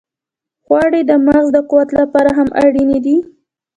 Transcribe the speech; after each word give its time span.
غوړې 0.65 1.01
د 1.09 1.11
مغز 1.25 1.47
د 1.53 1.57
قوت 1.69 1.89
لپاره 1.99 2.29
هم 2.37 2.49
اړینې 2.63 2.99
دي. 3.05 3.17